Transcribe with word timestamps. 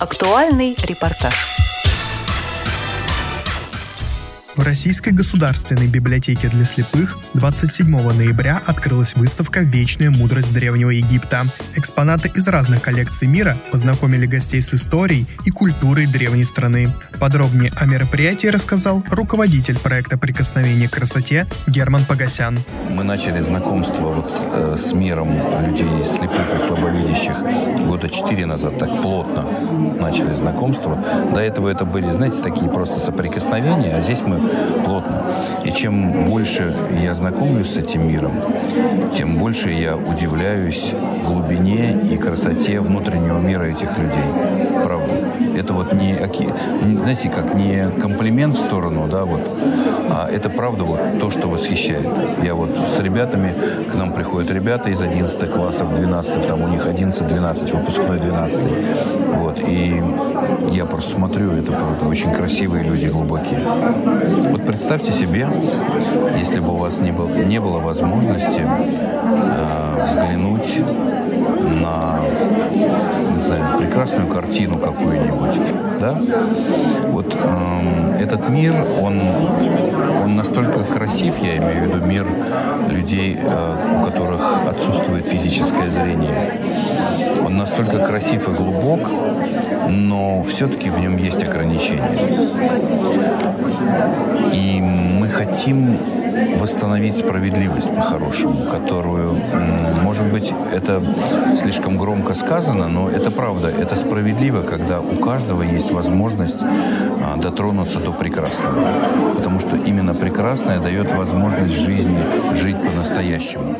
Актуальный 0.00 0.76
репортаж. 0.84 1.67
В 4.58 4.64
Российской 4.64 5.10
государственной 5.10 5.86
библиотеке 5.86 6.48
для 6.48 6.64
слепых 6.64 7.16
27 7.34 7.88
ноября 7.88 8.60
открылась 8.66 9.14
выставка 9.14 9.60
«Вечная 9.60 10.10
мудрость 10.10 10.52
Древнего 10.52 10.90
Египта». 10.90 11.46
Экспонаты 11.76 12.32
из 12.34 12.44
разных 12.48 12.82
коллекций 12.82 13.28
мира 13.28 13.56
познакомили 13.70 14.26
гостей 14.26 14.60
с 14.60 14.74
историей 14.74 15.28
и 15.44 15.52
культурой 15.52 16.06
древней 16.06 16.44
страны. 16.44 16.92
Подробнее 17.20 17.70
о 17.76 17.86
мероприятии 17.86 18.48
рассказал 18.48 19.04
руководитель 19.10 19.78
проекта 19.78 20.18
«Прикосновение 20.18 20.88
к 20.88 20.92
красоте» 20.94 21.46
Герман 21.68 22.04
Погосян. 22.04 22.58
Мы 22.90 23.04
начали 23.04 23.38
знакомство 23.38 24.08
вот 24.08 24.32
э, 24.54 24.76
с 24.76 24.92
миром 24.92 25.30
людей 25.68 26.04
слепых 26.04 26.56
и 26.56 26.66
слабовидящих 26.66 27.36
года 27.86 28.08
четыре 28.08 28.44
назад, 28.44 28.76
так 28.76 29.02
плотно 29.02 29.46
начали 30.00 30.32
знакомство. 30.32 30.98
До 31.32 31.40
этого 31.40 31.68
это 31.68 31.84
были, 31.84 32.10
знаете, 32.10 32.42
такие 32.42 32.70
просто 32.70 32.98
соприкосновения, 32.98 33.94
а 33.96 34.02
здесь 34.02 34.20
мы 34.20 34.47
плотно. 34.84 35.22
И 35.64 35.72
чем 35.72 36.24
больше 36.24 36.74
я 37.02 37.14
знакомлюсь 37.14 37.72
с 37.72 37.76
этим 37.76 38.08
миром, 38.08 38.32
тем 39.14 39.36
больше 39.36 39.70
я 39.70 39.96
удивляюсь 39.96 40.94
глубине 41.26 41.96
и 42.10 42.16
красоте 42.16 42.80
внутреннего 42.80 43.38
мира 43.38 43.64
этих 43.64 43.98
людей. 43.98 44.24
Правда. 44.84 45.12
Это 45.56 45.74
вот 45.74 45.92
не, 45.92 46.16
знаете, 47.02 47.28
как 47.28 47.54
не 47.54 47.90
комплимент 48.00 48.54
в 48.54 48.60
сторону, 48.60 49.08
да, 49.10 49.24
вот, 49.24 49.40
а 50.10 50.28
это 50.30 50.50
правда 50.50 50.84
вот 50.84 51.00
то, 51.20 51.30
что 51.30 51.48
восхищает. 51.48 52.06
Я 52.42 52.54
вот 52.54 52.70
с 52.86 52.98
ребятами, 52.98 53.54
к 53.90 53.94
нам 53.94 54.12
приходят 54.12 54.50
ребята 54.50 54.90
из 54.90 55.00
11 55.00 55.50
классов, 55.50 55.94
12, 55.94 56.46
там 56.46 56.62
у 56.62 56.68
них 56.68 56.86
11-12, 56.86 57.76
выпускной 57.76 58.18
12. 58.18 58.60
Вот, 59.36 59.60
и 59.66 60.02
я 60.70 60.84
просто 60.84 61.12
смотрю, 61.12 61.52
это 61.52 61.72
правда, 61.72 62.06
очень 62.08 62.32
красивые 62.32 62.84
люди, 62.84 63.06
глубокие. 63.06 63.60
Вот 64.50 64.64
представьте 64.64 65.12
себе, 65.12 65.48
если 66.36 66.60
бы 66.60 66.72
у 66.74 66.76
вас 66.76 66.98
не, 67.00 67.12
был, 67.12 67.28
не 67.28 67.60
было 67.60 67.78
возможности 67.78 68.62
э, 68.62 69.87
взглянуть 70.04 70.82
на, 71.80 72.20
знаю, 73.40 73.78
прекрасную 73.78 74.28
картину 74.28 74.78
какую-нибудь, 74.78 75.60
да? 76.00 76.20
Вот 77.06 77.34
э, 77.34 78.22
этот 78.22 78.48
мир, 78.48 78.74
он, 79.00 79.22
он 80.22 80.36
настолько 80.36 80.82
красив, 80.84 81.38
я 81.38 81.56
имею 81.56 81.82
в 81.82 81.86
виду 81.86 82.04
мир 82.04 82.26
людей, 82.88 83.36
э, 83.38 84.00
у 84.00 84.04
которых 84.04 84.60
отсутствует 84.68 85.26
физическое 85.26 85.90
зрение. 85.90 86.52
Он 87.44 87.56
настолько 87.56 87.98
красив 87.98 88.48
и 88.48 88.52
глубок, 88.52 89.00
но 89.88 90.42
все-таки 90.44 90.90
в 90.90 91.00
нем 91.00 91.16
есть 91.16 91.42
ограничения. 91.42 92.10
И 94.52 94.80
мы 94.80 95.28
хотим 95.28 95.98
восстановить 96.58 97.16
справедливость 97.16 97.94
по-хорошему, 97.94 98.64
которую, 98.70 99.40
может 100.02 100.26
быть, 100.26 100.52
это 100.72 101.02
слишком 101.60 101.98
громко 101.98 102.34
сказано, 102.34 102.88
но 102.88 103.10
это 103.10 103.30
правда. 103.30 103.68
Это 103.68 103.96
справедливо, 103.96 104.62
когда 104.62 105.00
у 105.00 105.16
каждого 105.16 105.62
есть 105.62 105.90
возможность 105.90 106.62
а, 106.62 107.36
дотронуться 107.40 107.98
до 107.98 108.12
прекрасного. 108.12 108.88
Потому 109.36 109.60
что 109.60 109.76
именно 109.76 110.14
прекрасное 110.14 110.80
дает 110.80 111.12
возможность 111.12 111.74
жизни 111.74 112.22
жить 112.54 112.76
по-настоящему. 112.76 113.76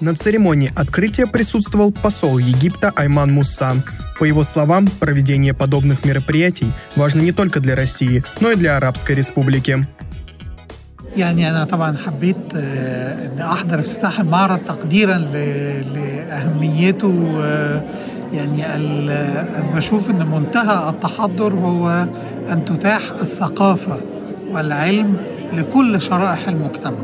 На 0.00 0.14
церемонии 0.14 0.72
открытия 0.76 1.26
присутствовал 1.26 1.92
посол 1.92 2.38
Египта 2.38 2.92
Айман 2.94 3.32
Муса. 3.32 3.74
По 4.18 4.24
его 4.24 4.44
словам, 4.44 4.86
проведение 4.86 5.54
подобных 5.54 6.04
мероприятий 6.04 6.70
важно 6.94 7.20
не 7.20 7.32
только 7.32 7.60
для 7.60 7.74
России, 7.74 8.24
но 8.40 8.50
и 8.50 8.56
для 8.56 8.76
Арабской 8.76 9.16
Республики. 9.16 9.86
يعني 11.16 11.50
أنا 11.50 11.64
طبعا 11.64 11.96
حبيت 12.06 12.36
أن 12.56 13.38
أحضر 13.40 13.80
افتتاح 13.80 14.20
المعرض 14.20 14.58
تقديرا 14.58 15.18
لأهميته 15.94 17.38
يعني 18.32 18.74
أنا 18.76 19.64
بشوف 19.74 20.10
أن 20.10 20.26
منتهى 20.26 20.88
التحضر 20.90 21.54
هو 21.54 22.06
أن 22.52 22.64
تتاح 22.64 23.00
الثقافة 23.20 24.00
والعلم 24.52 25.16
لكل 25.52 26.02
شرائح 26.02 26.48
المجتمع. 26.48 26.98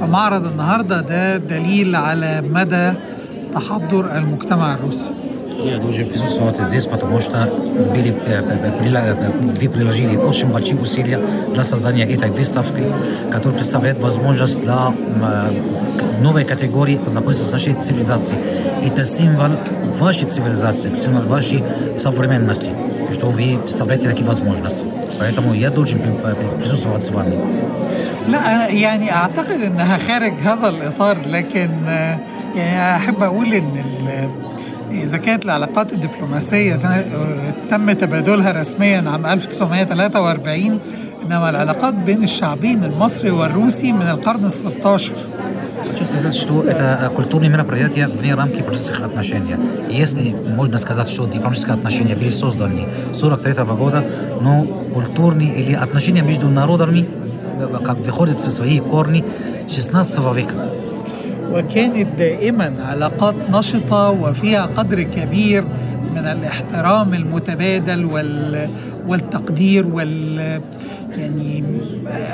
فمعرض 0.00 0.46
النهاردة 0.46 1.00
ده 1.00 1.36
دليل 1.36 1.96
على 1.96 2.40
مدى 2.40 2.92
تحضر 3.54 4.16
المجتمع 4.16 4.74
الروسي. 4.74 5.10
Я 5.63 5.77
должен 5.77 6.07
присутствовать 6.07 6.57
здесь, 6.57 6.87
потому 6.87 7.19
что 7.19 7.51
были, 7.93 8.11
вы 9.59 9.69
приложили 9.69 10.15
очень 10.15 10.47
большие 10.47 10.79
усилия 10.79 11.19
для 11.53 11.63
создания 11.63 12.05
этой 12.05 12.31
выставки, 12.31 12.83
которая 13.31 13.59
представляет 13.59 13.99
возможность 13.99 14.61
для 14.61 14.91
новой 16.19 16.45
категории 16.45 16.99
знакомиться 17.05 17.43
с 17.43 17.51
нашей 17.51 17.73
цивилизацией. 17.73 18.39
Это 18.87 19.05
символ 19.05 19.51
вашей 19.99 20.27
цивилизации, 20.27 20.91
символ 20.99 21.23
вашей 21.23 21.63
современности, 21.99 22.69
что 23.13 23.27
вы 23.27 23.59
представляете 23.59 24.09
такие 24.09 24.25
возможности. 24.25 24.83
поэтому 25.21 25.53
я 25.53 25.69
должен 25.69 25.99
присутствовать 26.59 27.03
с 27.03 27.09
вами. 27.09 27.35
لا 28.27 28.67
يعني 28.67 29.11
اعتقد 29.11 29.61
انها 29.61 29.97
خارج 29.97 30.33
هذا 30.43 30.69
الاطار 30.69 31.17
لكن 31.27 31.69
يعني 32.55 32.95
احب 32.95 33.23
اقول 33.23 33.53
ان 33.53 33.73
اذا 35.05 35.17
كانت 35.17 35.45
العلاقات 35.45 35.93
الدبلوماسيه 35.93 36.79
تم 37.69 37.91
تبادلها 37.91 38.51
رسميا 38.51 39.09
عام 39.09 39.25
1943 39.25 40.79
انما 41.23 41.49
العلاقات 41.49 41.93
بين 41.93 42.23
الشعبين 42.23 42.83
المصري 42.83 43.31
والروسي 43.31 43.91
من 43.91 44.01
القرن 44.01 44.45
ال 44.45 44.51
16 44.51 45.11
Хочу 45.91 46.05
сказать, 46.05 46.35
что 46.35 46.63
это 46.63 47.11
культурные 47.15 47.49
мероприятия 47.49 48.07
вне 48.07 48.33
рамки 48.35 48.61
политических 48.61 49.01
отношений. 49.01 49.55
Если 49.89 50.33
можно 50.55 50.77
сказать, 50.77 51.09
что 51.09 51.25
дипломатические 51.25 51.73
отношения 51.73 52.15
были 52.15 52.29
созданы 52.29 52.87
43 53.13 53.53
года, 53.75 54.03
но 54.41 54.63
культурные 54.93 55.53
или 55.55 55.73
отношения 55.73 56.21
между 56.21 56.49
народами 56.49 57.09
как 57.83 57.97
выходят 57.97 58.39
в 58.39 58.49
свои 58.49 58.79
корни 58.79 59.25
16 59.69 60.19
века. 60.35 60.53
وكانت 61.52 62.06
دائما 62.18 62.74
علاقات 62.88 63.34
نشطة 63.50 64.10
وفيها 64.10 64.66
قدر 64.66 65.02
كبير 65.02 65.64
من 66.12 66.18
الاحترام 66.18 67.14
المتبادل 67.14 68.04
وال 68.04 68.70
والتقدير 69.06 69.86
وال 69.86 70.38
يعني 71.18 71.64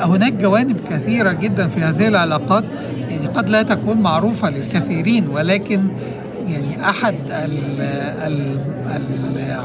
هناك 0.00 0.32
جوانب 0.32 0.76
كثيرة 0.90 1.32
جدا 1.32 1.68
في 1.68 1.80
هذه 1.80 2.08
العلاقات 2.08 2.64
يعني 3.10 3.26
قد 3.26 3.48
لا 3.50 3.62
تكون 3.62 3.96
معروفة 3.96 4.50
للكثيرين 4.50 5.28
ولكن 5.28 5.80
يعني 6.48 6.88
أحد 6.88 7.14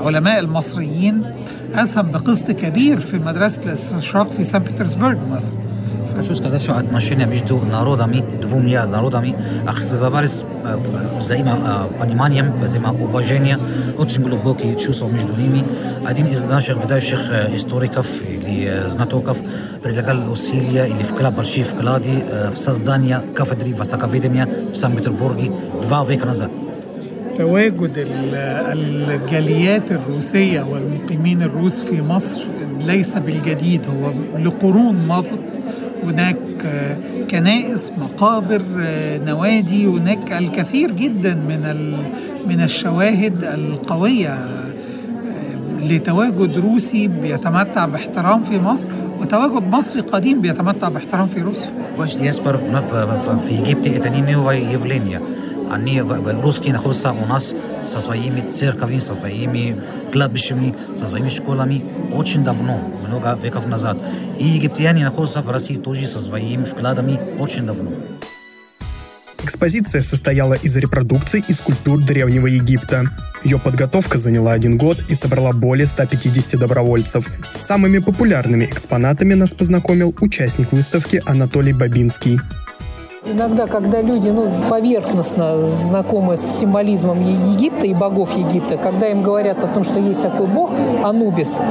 العلماء 0.02 0.40
المصريين 0.40 1.24
أسهم 1.76 2.12
بقسط 2.12 2.52
كبير 2.52 3.00
في 3.00 3.20
مدرسة 3.20 3.62
الاستشراق 3.66 4.32
في 4.32 4.44
سان 4.44 4.64
بطرسبرغ 4.64 5.18
مثلا. 5.32 5.67
Хочу 6.17 6.35
сказать, 6.37 6.63
что 6.63 6.77
отношения 6.77 7.27
между 7.27 7.59
народами, 7.59 8.23
двумя 8.41 8.87
народами, 8.87 9.35
характеризовались 9.67 10.45
взаимопониманием, 11.19 12.53
взаимоуважением, 12.63 13.61
очень 13.99 14.23
глубокие 14.23 14.77
чувства 14.77 15.09
между 15.09 15.35
ними. 15.35 15.65
Один 16.07 16.27
из 16.27 16.45
наших 16.45 16.77
выдающих 16.77 17.21
историков 17.55 18.07
или 18.29 18.71
знатоков 18.91 19.39
предлагал 19.83 20.31
усилия 20.31 20.87
или 20.87 21.03
вклад, 21.03 21.35
большие 21.35 21.65
вклады 21.65 22.25
в 22.55 22.59
создание 22.59 23.23
кафедры 23.35 23.75
востоковедения 23.75 24.47
в 24.73 24.77
Санкт-Петербурге 24.77 25.53
два 25.83 26.05
века 26.05 26.27
назад. 26.27 26.51
تواجد 27.39 27.93
الجاليات 27.97 29.93
الروسية 29.93 30.63
والمقيمين 30.63 31.43
الروس 31.43 31.81
في 31.81 32.03
مصر 32.03 32.41
ليس 32.87 33.17
بالجديد 33.17 33.81
هو 33.89 34.13
لقرون 34.39 35.07
مضت 35.09 35.41
هناك 36.04 36.38
آه، 36.66 36.98
كنائس 37.32 37.92
مقابر 37.98 38.62
آه، 38.80 39.18
نوادي 39.18 39.86
هناك 39.86 40.34
الكثير 40.34 40.92
جدا 40.92 41.36
من 41.36 41.92
من 42.48 42.62
الشواهد 42.62 43.44
القوية 43.44 44.34
آه، 44.34 44.68
لتواجد 45.84 46.58
روسي 46.58 47.08
بيتمتع 47.08 47.86
باحترام 47.86 48.44
في 48.44 48.60
مصر 48.60 48.90
وتواجد 49.20 49.68
مصري 49.68 50.02
قديم 50.02 50.42
بيتمتع 50.42 50.90
باحترام 50.90 51.28
في 51.28 51.42
روسيا. 51.42 51.72
واش 51.98 52.16
Jasper 52.16 52.56
في 52.56 52.72
w, 53.64 54.58
w, 54.78 55.18
w 55.18 55.47
Они, 55.72 56.02
русские, 56.02 56.74
находятся 56.74 57.12
у 57.12 57.26
нас 57.26 57.56
со 57.82 58.00
своими 58.00 58.42
церковями, 58.42 59.00
со 59.00 59.14
своими 59.14 59.82
кладбищами, 60.12 60.76
со 60.98 61.06
своими 61.06 61.30
школами 61.30 61.84
очень 62.14 62.44
давно, 62.44 62.80
много 63.06 63.38
веков 63.42 63.68
назад. 63.68 63.98
И 64.40 64.46
египтяне 64.46 65.04
находятся 65.04 65.42
в 65.42 65.50
России 65.50 65.76
тоже 65.76 66.08
со 66.08 66.20
своими 66.20 66.64
вкладами 66.64 67.20
очень 67.40 67.66
давно. 67.66 67.92
Экспозиция 69.44 70.02
состояла 70.02 70.56
из 70.56 70.76
репродукций 70.76 71.44
и 71.48 71.54
скульптур 71.54 72.04
Древнего 72.04 72.48
Египта. 72.48 73.06
Ее 73.44 73.60
подготовка 73.60 74.18
заняла 74.18 74.52
один 74.52 74.78
год 74.78 75.00
и 75.10 75.16
собрала 75.16 75.54
более 75.54 75.88
150 75.88 76.60
добровольцев. 76.60 77.30
С 77.52 77.58
самыми 77.58 78.00
популярными 78.00 78.66
экспонатами 78.66 79.36
нас 79.36 79.54
познакомил 79.54 80.14
участник 80.20 80.72
выставки 80.72 81.22
Анатолий 81.26 81.74
Бабинский. 81.74 82.40
Иногда, 83.30 83.68
когда 83.68 84.02
люди 84.02 84.30
ну, 84.30 84.50
поверхностно 84.70 85.60
знакомы 85.62 86.38
с 86.38 86.60
символизмом 86.60 87.22
Египта 87.22 87.86
и 87.86 87.94
богов 87.94 88.38
Египта, 88.38 88.78
когда 88.78 89.10
им 89.10 89.22
говорят 89.22 89.62
о 89.62 89.68
том, 89.68 89.84
что 89.84 90.00
есть 90.00 90.22
такой 90.22 90.48
бог 90.48 90.72
Анубис, 91.04 91.62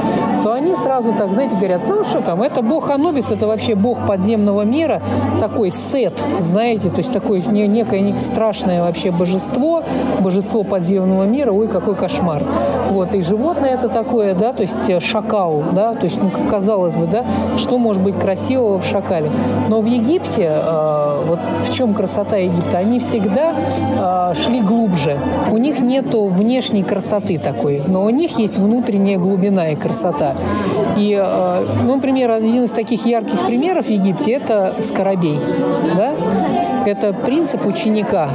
то 0.47 0.53
они 0.53 0.75
сразу 0.75 1.11
так, 1.11 1.33
знаете, 1.33 1.57
говорят, 1.57 1.81
ну 1.89 2.05
что 2.05 2.21
там, 2.21 2.41
это 2.41 2.61
бог 2.61 2.89
Анубис, 2.89 3.31
это 3.31 3.47
вообще 3.47 3.75
бог 3.75 4.05
подземного 4.05 4.61
мира, 4.61 5.01
такой 5.41 5.71
сет, 5.71 6.23
знаете, 6.39 6.89
то 6.89 6.99
есть 6.99 7.11
такое 7.11 7.41
некое 7.41 8.17
страшное 8.17 8.81
вообще 8.81 9.11
божество, 9.11 9.83
божество 10.21 10.63
подземного 10.63 11.25
мира, 11.25 11.51
ой, 11.51 11.67
какой 11.67 11.95
кошмар. 11.95 12.45
Вот, 12.91 13.13
и 13.13 13.21
животное 13.21 13.71
это 13.71 13.89
такое, 13.89 14.33
да, 14.33 14.53
то 14.53 14.61
есть 14.61 14.89
э, 14.89 15.01
шакал, 15.01 15.63
да, 15.73 15.93
то 15.93 16.05
есть, 16.05 16.21
ну, 16.21 16.31
казалось 16.49 16.95
бы, 16.95 17.07
да, 17.07 17.25
что 17.57 17.77
может 17.77 18.01
быть 18.01 18.17
красивого 18.17 18.79
в 18.79 18.85
шакале. 18.85 19.29
Но 19.67 19.81
в 19.81 19.85
Египте, 19.85 20.49
э, 20.49 21.23
вот 21.27 21.39
в 21.67 21.73
чем 21.73 21.93
красота 21.93 22.37
Египта? 22.37 22.77
Они 22.77 23.01
всегда 23.01 23.53
э, 23.53 24.33
шли 24.41 24.61
глубже. 24.61 25.19
У 25.51 25.57
них 25.57 25.79
нету 25.79 26.27
внешней 26.27 26.83
красоты 26.83 27.37
такой, 27.37 27.81
но 27.85 28.05
у 28.05 28.09
них 28.09 28.39
есть 28.39 28.57
внутренняя 28.57 29.17
глубина 29.17 29.69
и 29.71 29.75
красота. 29.75 30.36
И, 30.97 31.13
э, 31.19 31.65
ну, 31.83 31.95
например, 31.95 32.31
один 32.31 32.63
из 32.63 32.71
таких 32.71 33.05
ярких 33.05 33.45
примеров 33.45 33.85
в 33.85 33.89
Египте– 33.89 34.31
это 34.33 34.75
скоробей. 34.81 35.39
Да? 35.95 36.13
Это 36.85 37.13
принцип 37.13 37.65
ученика. 37.65 38.29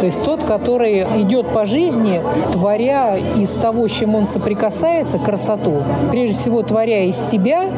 То 0.00 0.06
есть 0.06 0.22
тот, 0.22 0.42
который 0.42 1.02
идет 1.22 1.46
по 1.48 1.64
жизни, 1.64 2.20
творя 2.50 3.16
из 3.16 3.50
того, 3.50 3.86
с 3.86 3.92
чем 3.92 4.14
он 4.14 4.26
соприкасается, 4.26 5.18
красоту. 5.18 5.82
Прежде 6.10 6.34
всего, 6.34 6.62
творя 6.62 7.04
из 7.04 7.16
себя 7.16 7.68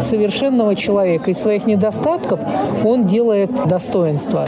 совершенного 0.00 0.76
человека, 0.76 1.30
из 1.30 1.38
своих 1.38 1.66
недостатков, 1.66 2.40
он 2.84 3.06
делает 3.06 3.50
достоинство. 3.66 4.46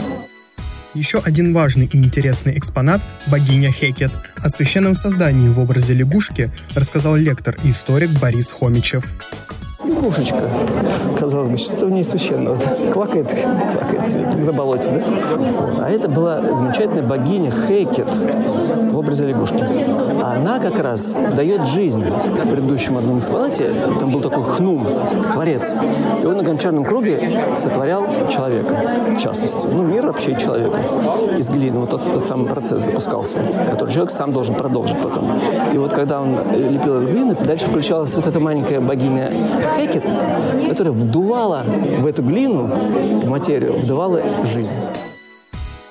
Еще 0.95 1.19
один 1.19 1.53
важный 1.53 1.89
и 1.91 1.97
интересный 1.97 2.57
экспонат– 2.57 3.01
богиня 3.27 3.69
Хекет. 3.69 4.11
О 4.41 4.47
священном 4.47 4.95
создании 4.95 5.49
в 5.49 5.59
образе 5.59 5.93
лягушки 5.93 6.51
рассказал 6.73 7.17
лектор 7.17 7.57
и 7.65 7.69
историк 7.69 8.11
Борис 8.21 8.51
Хомичев 8.53 9.03
лягушечка. 10.05 10.49
Казалось 11.19 11.49
бы, 11.49 11.57
что-то 11.57 11.87
в 11.87 11.91
ней 11.91 12.03
священного. 12.03 12.57
Квакает, 12.91 13.29
квакает 13.29 14.35
на 14.45 14.51
болоте, 14.51 14.91
да? 14.91 15.85
А 15.85 15.89
это 15.89 16.07
была 16.07 16.55
замечательная 16.55 17.03
богиня 17.03 17.51
Хейкет 17.51 18.07
в 18.91 18.97
образе 18.97 19.27
лягушки. 19.27 19.63
Она 20.31 20.59
как 20.59 20.79
раз 20.79 21.15
дает 21.35 21.67
жизнь. 21.67 22.03
В 22.03 22.49
предыдущем 22.49 22.97
одном 22.97 23.19
экспонате 23.19 23.71
там 23.99 24.11
был 24.11 24.21
такой 24.21 24.43
хнум, 24.43 24.87
творец. 25.31 25.75
И 26.21 26.25
он 26.25 26.37
на 26.37 26.43
гончарном 26.43 26.83
круге 26.83 27.45
сотворял 27.53 28.05
человека, 28.29 28.75
в 29.15 29.21
частности. 29.21 29.67
Ну, 29.67 29.83
мир 29.83 30.07
вообще 30.07 30.35
человека 30.35 30.77
из 31.37 31.49
глины. 31.51 31.79
Вот 31.79 31.91
тот, 31.91 32.01
тот 32.11 32.25
самый 32.25 32.47
процесс 32.47 32.85
запускался, 32.85 33.37
который 33.69 33.91
человек 33.91 34.09
сам 34.09 34.31
должен 34.31 34.55
продолжить 34.55 34.97
потом. 34.97 35.39
И 35.71 35.77
вот 35.77 35.93
когда 35.93 36.21
он 36.21 36.35
лепил 36.53 37.01
из 37.01 37.07
глины, 37.07 37.35
дальше 37.35 37.67
включалась 37.67 38.15
вот 38.15 38.25
эта 38.25 38.39
маленькая 38.39 38.79
богиня 38.79 39.31
Хекет, 39.77 40.03
которая 40.67 40.93
вдувала 40.93 41.63
в 41.99 42.05
эту 42.07 42.23
глину, 42.23 42.67
в 43.23 43.29
материю, 43.29 43.73
вдувала 43.73 44.21
жизнь. 44.51 44.73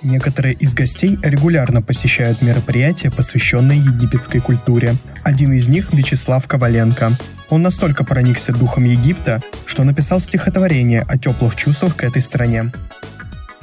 Некоторые 0.04 0.54
из 0.54 0.74
гостей 0.74 1.18
регулярно 1.22 1.80
посещают 1.80 2.42
мероприятия, 2.42 3.10
посвященные 3.10 3.78
египетской 3.78 4.38
культуре. 4.38 4.96
Один 5.22 5.52
из 5.54 5.66
них– 5.68 5.92
Вячеслав 5.94 6.46
Коваленко. 6.46 7.12
Он 7.48 7.62
настолько 7.62 8.04
проникся 8.04 8.52
духом 8.52 8.84
Египта, 8.84 9.42
что 9.64 9.82
написал 9.82 10.20
стихотворение 10.20 11.06
о 11.08 11.16
теплых 11.16 11.56
чувствах 11.56 11.96
к 11.96 12.04
этой 12.04 12.20
стране. 12.20 12.70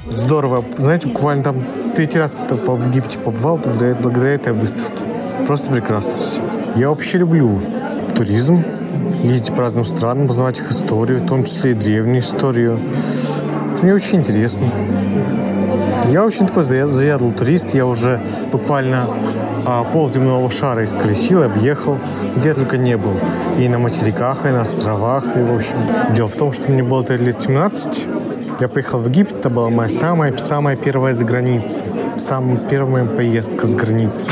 Здорово. 0.09 0.65
Знаете, 0.79 1.09
буквально 1.09 1.43
там 1.43 1.63
третий 1.95 2.17
раз 2.17 2.41
в 2.49 2.87
Египте 2.87 3.19
побывал 3.19 3.57
благодаря, 3.57 3.94
благодаря 3.94 4.31
этой 4.33 4.53
выставке. 4.53 5.03
Просто 5.45 5.71
прекрасно 5.71 6.15
все. 6.15 6.41
Я 6.75 6.89
вообще 6.89 7.19
люблю 7.19 7.61
туризм, 8.15 8.65
ездить 9.23 9.53
по 9.53 9.61
разным 9.61 9.85
странам, 9.85 10.27
познавать 10.27 10.57
их 10.57 10.71
историю, 10.71 11.19
в 11.19 11.27
том 11.27 11.44
числе 11.44 11.71
и 11.71 11.75
древнюю 11.75 12.21
историю. 12.21 12.79
Это 13.75 13.83
мне 13.83 13.94
очень 13.94 14.19
интересно. 14.19 14.71
Я 16.09 16.25
очень 16.25 16.48
такой 16.48 16.63
заядлый 16.63 17.31
турист. 17.31 17.74
Я 17.74 17.86
уже 17.86 18.21
буквально 18.51 19.07
а, 19.65 19.83
пол 19.83 20.12
земного 20.12 20.50
шара 20.50 20.83
исколесил, 20.83 21.44
объехал, 21.44 21.98
где 22.36 22.53
только 22.53 22.77
не 22.77 22.98
был. 22.98 23.13
И 23.57 23.68
на 23.68 23.80
материках, 23.80 24.45
и 24.45 24.50
на 24.50 24.62
островах. 24.62 25.24
И, 25.36 25.39
в 25.39 25.56
общем, 25.56 25.77
дело 26.15 26.27
в 26.27 26.36
том, 26.36 26.51
что 26.51 26.71
мне 26.71 26.83
было 26.83 27.06
лет 27.09 27.39
17. 27.39 28.07
Я 28.59 28.68
поехал 28.68 29.00
в 29.00 29.07
Египет, 29.07 29.39
это 29.39 29.50
была 29.50 29.69
моя 29.69 29.89
самая, 29.89 30.38
самая 30.38 30.75
первая 30.75 31.13
за 31.13 31.25
границей. 31.25 31.83
Самая 32.18 32.57
первая 32.57 33.06
поездка 33.06 33.65
с 33.65 33.74
границы. 33.74 34.30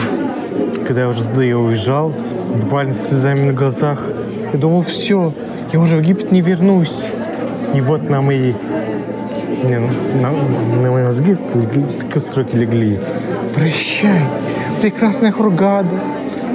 Когда 0.86 1.02
я 1.02 1.08
уже 1.10 1.24
туда 1.24 1.44
я 1.44 1.58
уезжал, 1.58 2.14
буквально 2.62 2.94
с 2.94 3.10
слезами 3.10 3.48
на 3.48 3.54
глазах, 3.54 4.04
я 4.54 4.60
думал, 4.60 4.84
все, 4.84 5.34
я 5.72 5.80
уже 5.80 5.96
в 5.96 6.02
Египет 6.02 6.32
не 6.32 6.42
вернусь. 6.42 7.12
И 7.74 7.82
вот 7.82 8.10
на 8.10 8.22
мои, 8.22 8.54
не, 9.64 9.80
ну, 9.80 9.88
на, 10.22 10.32
на 10.82 10.92
мои 10.92 11.04
мозги 11.04 11.36
такие 11.36 12.22
строки 12.22 12.56
легли. 12.56 13.00
Прощай, 13.56 14.22
прекрасная 14.82 15.32
Хургада, 15.32 16.00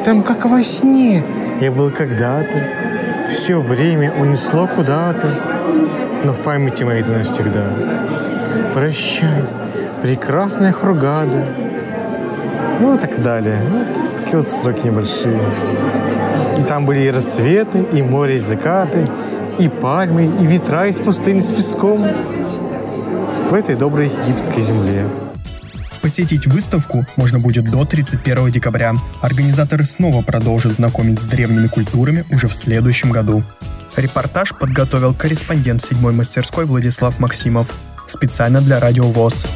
там 0.04 0.22
как 0.22 0.44
во 0.46 0.62
сне. 0.62 1.22
Я 1.60 1.70
был 1.70 1.90
когда-то, 1.90 2.62
все 3.28 3.60
время 3.60 4.12
унесло 4.18 4.66
куда-то, 4.66 5.38
но 6.24 6.32
в 6.32 6.38
памяти 6.38 6.84
моей 6.84 7.00
это 7.00 7.10
навсегда. 7.10 7.70
Прощай, 8.72 9.44
прекрасная 10.02 10.72
Хургада. 10.72 11.44
Ну 12.80 12.94
и 12.94 12.98
так 12.98 13.22
далее. 13.22 13.58
Вот 13.70 14.16
такие 14.16 14.38
вот 14.38 14.48
строки 14.48 14.86
небольшие. 14.86 15.38
И 16.58 16.62
там 16.62 16.86
были 16.86 17.00
и 17.00 17.10
расцветы, 17.10 17.84
и 17.92 18.02
море, 18.02 18.36
и 18.36 18.38
закаты, 18.38 19.06
и 19.58 19.68
пальмы, 19.68 20.24
и 20.24 20.46
ветра 20.46 20.86
из 20.86 20.96
пустыни 20.96 21.40
с 21.40 21.50
песком 21.50 22.04
в 23.50 23.54
этой 23.54 23.76
доброй 23.76 24.06
египетской 24.06 24.62
земле. 24.62 25.06
Посетить 26.00 26.46
выставку 26.46 27.06
можно 27.16 27.38
будет 27.38 27.64
до 27.70 27.84
31 27.84 28.50
декабря. 28.50 28.94
Организаторы 29.22 29.84
снова 29.84 30.22
продолжат 30.22 30.72
знакомить 30.72 31.20
с 31.20 31.24
древними 31.24 31.66
культурами 31.66 32.24
уже 32.30 32.46
в 32.48 32.54
следующем 32.54 33.10
году. 33.10 33.42
Репортаж 33.96 34.54
подготовил 34.54 35.14
корреспондент 35.14 35.82
седьмой 35.82 36.12
мастерской 36.12 36.64
Владислав 36.64 37.18
Максимов. 37.20 37.72
Специально 38.06 38.60
для 38.60 38.80
Радио 38.80 39.04
ВОЗ. 39.04 39.46